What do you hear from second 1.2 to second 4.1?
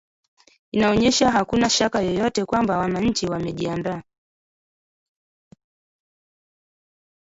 hakuna shaka yoyote kwamba wananchi wamejiandaa